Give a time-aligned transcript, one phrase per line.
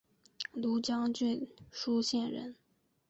[0.55, 2.55] 庐江郡舒县人。